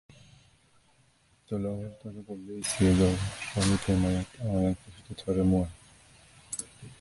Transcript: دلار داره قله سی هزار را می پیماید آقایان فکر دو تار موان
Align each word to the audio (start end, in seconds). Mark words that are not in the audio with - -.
دلار 1.47 1.85
داره 2.03 2.21
قله 2.27 2.61
سی 2.61 2.85
هزار 2.85 3.17
را 3.55 3.63
می 3.65 3.77
پیماید 3.85 4.27
آقایان 4.45 4.73
فکر 4.73 5.01
دو 5.09 5.15
تار 5.15 5.43
موان 5.43 5.67